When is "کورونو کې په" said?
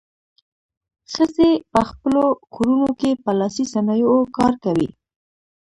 2.53-3.31